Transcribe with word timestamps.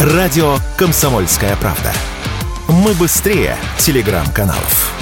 Радио 0.00 0.56
«Комсомольская 0.78 1.54
правда». 1.56 1.92
Мы 2.68 2.94
быстрее 2.94 3.54
телеграм-каналов. 3.76 4.94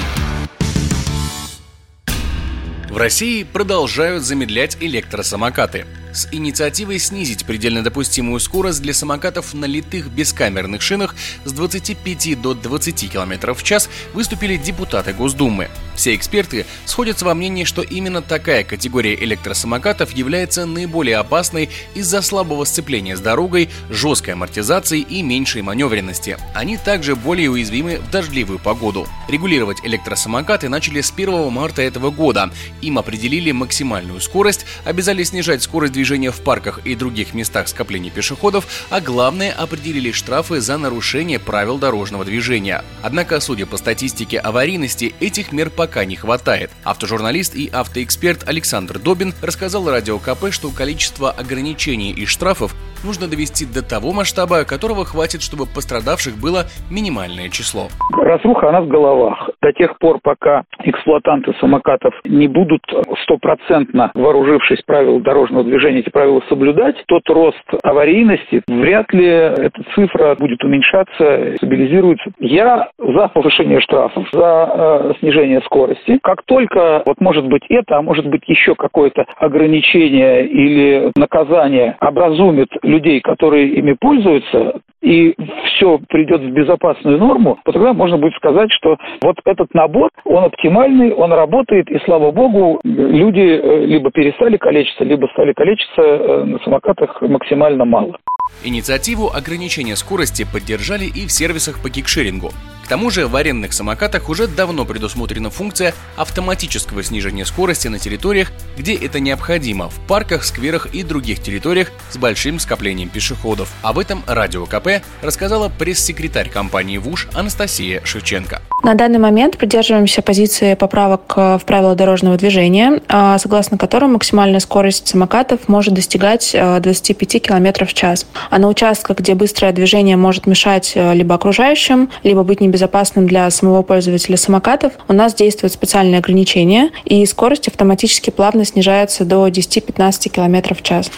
В 2.89 2.97
России 2.97 3.43
продолжают 3.43 4.23
замедлять 4.23 4.75
электросамокаты– 4.81 5.85
с 6.13 6.27
инициативой 6.31 6.99
снизить 6.99 7.45
предельно 7.45 7.83
допустимую 7.83 8.39
скорость 8.39 8.81
для 8.81 8.93
самокатов 8.93 9.53
на 9.53 9.65
литых 9.65 10.09
бескамерных 10.09 10.81
шинах 10.81 11.15
с 11.45 11.51
25 11.51 12.41
до 12.41 12.53
20 12.53 13.11
км 13.11 13.53
в 13.53 13.63
час 13.63 13.89
выступили 14.13 14.57
депутаты 14.57 15.13
Госдумы. 15.13 15.69
Все 15.95 16.15
эксперты 16.15 16.65
сходятся 16.85 17.25
во 17.25 17.35
мнении, 17.35 17.65
что 17.65 17.81
именно 17.81 18.21
такая 18.21 18.63
категория 18.63 19.15
электросамокатов 19.15 20.11
является 20.11 20.65
наиболее 20.65 21.17
опасной 21.17 21.69
из-за 21.93 22.21
слабого 22.21 22.63
сцепления 22.63 23.17
с 23.17 23.19
дорогой, 23.19 23.69
жесткой 23.89 24.35
амортизации 24.35 25.01
и 25.01 25.21
меньшей 25.21 25.61
маневренности. 25.61 26.37
Они 26.55 26.77
также 26.77 27.15
более 27.15 27.51
уязвимы 27.51 27.97
в 27.97 28.09
дождливую 28.11 28.59
погоду. 28.59 29.07
Регулировать 29.27 29.79
электросамокаты 29.83 30.69
начали 30.69 31.01
с 31.01 31.11
1 31.11 31.51
марта 31.51 31.81
этого 31.81 32.11
года. 32.11 32.49
Им 32.81 32.97
определили 32.97 33.51
максимальную 33.51 34.21
скорость, 34.21 34.65
обязали 34.85 35.23
снижать 35.23 35.63
скорость 35.63 35.93
движения 35.99 36.31
в 36.31 36.39
парках 36.39 36.79
и 36.85 36.95
других 36.95 37.33
местах 37.33 37.67
скопления 37.67 38.09
пешеходов, 38.09 38.65
а 38.89 39.01
главное 39.01 39.51
определили 39.51 40.13
штрафы 40.13 40.61
за 40.61 40.77
нарушение 40.77 41.39
правил 41.39 41.77
дорожного 41.77 42.23
движения. 42.23 42.85
Однако, 43.01 43.41
судя 43.41 43.65
по 43.65 43.75
статистике 43.75 44.39
аварийности, 44.39 45.13
этих 45.19 45.51
мер 45.51 45.69
пока 45.69 46.05
не 46.05 46.15
хватает. 46.15 46.71
Автожурналист 46.85 47.53
и 47.53 47.67
автоэксперт 47.67 48.47
Александр 48.47 48.97
Добин 48.97 49.33
рассказал 49.41 49.89
Радио 49.89 50.19
КП, 50.19 50.51
что 50.51 50.69
количество 50.69 51.31
ограничений 51.31 52.13
и 52.13 52.25
штрафов 52.25 52.73
нужно 53.03 53.27
довести 53.27 53.65
до 53.65 53.81
того 53.87 54.13
масштаба, 54.13 54.65
которого 54.65 55.05
хватит, 55.05 55.41
чтобы 55.41 55.65
пострадавших 55.65 56.35
было 56.39 56.65
минимальное 56.91 57.49
число. 57.49 57.87
Разруха, 58.11 58.69
она 58.69 58.81
в 58.81 58.87
головах. 58.87 59.49
До 59.61 59.71
тех 59.73 59.97
пор, 59.97 60.19
пока 60.21 60.63
эксплуатанты 60.83 61.53
самокатов 61.59 62.13
не 62.25 62.47
будут 62.47 62.81
стопроцентно 63.23 64.11
вооружившись 64.13 64.81
правил 64.85 65.19
дорожного 65.19 65.63
движения 65.63 65.99
эти 65.99 66.09
правила 66.09 66.41
соблюдать, 66.49 66.95
тот 67.07 67.27
рост 67.29 67.63
аварийности, 67.83 68.61
вряд 68.67 69.11
ли 69.13 69.25
эта 69.25 69.83
цифра 69.95 70.35
будет 70.35 70.63
уменьшаться, 70.63 71.55
стабилизируется. 71.57 72.31
Я 72.39 72.89
за 72.97 73.27
повышение 73.29 73.81
штрафов, 73.81 74.27
за 74.31 74.69
э, 74.71 75.13
снижение 75.19 75.61
скорости. 75.61 76.19
Как 76.21 76.43
только, 76.43 77.03
вот 77.05 77.19
может 77.21 77.45
быть 77.47 77.63
это, 77.69 77.97
а 77.97 78.01
может 78.01 78.27
быть 78.27 78.43
еще 78.47 78.75
какое-то 78.75 79.25
ограничение 79.37 80.47
или 80.47 81.11
наказание 81.15 81.97
образумит 81.99 82.69
людей, 82.89 83.21
которые 83.21 83.73
ими 83.75 83.93
пользуются, 83.93 84.81
и 85.01 85.33
все 85.65 85.99
придет 86.09 86.41
в 86.41 86.51
безопасную 86.51 87.17
норму, 87.17 87.57
то 87.63 87.71
тогда 87.71 87.93
можно 87.93 88.17
будет 88.17 88.33
сказать, 88.35 88.69
что 88.71 88.97
вот 89.21 89.37
этот 89.45 89.73
набор, 89.73 90.09
он 90.25 90.43
оптимальный, 90.43 91.13
он 91.13 91.31
работает, 91.31 91.89
и 91.89 91.99
слава 92.05 92.31
богу, 92.31 92.81
люди 92.83 93.39
э, 93.39 93.85
либо 93.85 94.11
перестали 94.11 94.57
калечиться, 94.57 95.03
либо 95.03 95.27
стали 95.27 95.53
калечиться 95.53 96.01
э, 96.01 96.43
на 96.43 96.59
самокатах 96.59 97.21
максимально 97.21 97.85
мало. 97.85 98.17
Инициативу 98.65 99.29
ограничения 99.33 99.95
скорости 99.95 100.43
поддержали 100.51 101.05
и 101.05 101.27
в 101.27 101.31
сервисах 101.31 101.81
по 101.81 101.89
кикшерингу. 101.89 102.49
К 102.83 102.87
тому 102.87 103.11
же 103.11 103.27
в 103.27 103.35
арендных 103.35 103.73
самокатах 103.73 104.29
уже 104.29 104.47
давно 104.47 104.85
предусмотрена 104.85 105.49
функция 105.49 105.93
автоматического 106.15 107.03
снижения 107.03 107.45
скорости 107.45 107.87
на 107.87 107.99
территориях, 107.99 108.51
где 108.77 108.95
это 108.95 109.19
необходимо, 109.19 109.89
в 109.89 109.99
парках, 110.07 110.43
скверах 110.43 110.87
и 110.87 111.03
других 111.03 111.41
территориях 111.41 111.91
с 112.09 112.17
большим 112.17 112.59
скоплением 112.59 113.09
пешеходов. 113.09 113.71
Об 113.83 113.99
этом 113.99 114.23
Радио 114.25 114.65
КП 114.65 115.03
рассказала 115.21 115.69
пресс-секретарь 115.69 116.49
компании 116.49 116.97
ВУШ 116.97 117.27
Анастасия 117.33 118.01
Шевченко. 118.03 118.61
На 118.81 118.95
данный 118.95 119.19
момент 119.19 119.57
придерживаемся 119.57 120.21
позиции 120.21 120.73
поправок 120.73 121.35
в 121.35 121.61
правила 121.65 121.95
дорожного 121.95 122.37
движения, 122.37 123.01
а, 123.09 123.37
согласно 123.37 123.77
которым 123.77 124.13
максимальная 124.13 124.61
скорость 124.61 125.09
самокатов 125.09 125.67
может 125.67 125.93
достигать 125.93 126.53
25 126.53 127.39
км 127.39 127.85
в 127.85 127.93
час. 127.93 128.25
А 128.49 128.57
на 128.57 128.69
участках, 128.69 129.17
где 129.17 129.35
быстрое 129.35 129.73
движение 129.73 130.15
может 130.15 130.47
мешать 130.47 130.93
либо 130.95 131.35
окружающим, 131.35 132.09
либо 132.23 132.43
быть 132.43 132.61
небезопасным, 132.69 132.99
безопасным 132.99 133.27
для 133.27 133.49
самого 133.49 133.81
пользователя 133.83 134.37
самокатов, 134.37 134.93
у 135.07 135.13
нас 135.13 135.33
действуют 135.33 135.73
специальные 135.73 136.19
ограничения, 136.19 136.91
и 137.05 137.25
скорость 137.25 137.67
автоматически 137.67 138.29
плавно 138.29 138.65
снижается 138.65 139.25
до 139.25 139.47
10-15 139.47 140.29
км 140.29 140.75
в 140.75 140.81
час. 140.81 141.11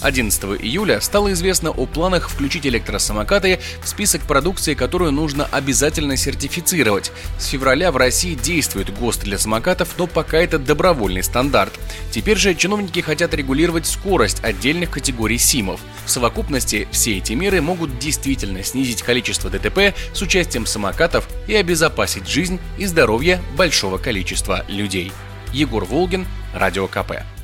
11 0.00 0.62
июля 0.62 1.00
стало 1.00 1.32
известно 1.32 1.70
о 1.70 1.86
планах 1.86 2.28
включить 2.28 2.66
электросамокаты 2.66 3.58
в 3.82 3.88
список 3.88 4.22
продукции, 4.22 4.74
которую 4.74 5.12
нужно 5.12 5.46
обязательно 5.46 6.16
сертифицировать. 6.16 7.10
С 7.38 7.46
февраля 7.46 7.90
в 7.90 7.96
России 7.96 8.34
действует 8.34 8.96
ГОСТ 8.96 9.24
для 9.24 9.38
самокатов, 9.38 9.94
но 9.98 10.06
пока 10.06 10.38
это 10.38 10.58
добровольный 10.58 11.22
стандарт. 11.22 11.72
Теперь 12.10 12.36
же 12.36 12.54
чиновники 12.54 13.00
хотят 13.00 13.34
регулировать 13.34 13.86
скорость 13.86 14.42
отдельных 14.44 14.90
категорий 14.90 15.38
СИМов. 15.38 15.80
В 16.04 16.10
совокупности 16.10 16.86
все 16.90 17.18
эти 17.18 17.32
меры 17.32 17.60
могут 17.60 17.98
действительно 17.98 18.62
снизить 18.62 19.02
количество 19.02 19.50
ДТП 19.50 19.94
с 20.12 20.22
участием 20.22 20.66
самокатов 20.66 21.28
и 21.46 21.54
обезопасить 21.54 22.28
жизнь 22.28 22.60
и 22.78 22.86
здоровье 22.86 23.40
большого 23.56 23.98
количества 23.98 24.64
людей. 24.68 25.12
Егор 25.52 25.84
Волгин, 25.84 26.26
Радио 26.54 26.86
КП. 26.86 27.37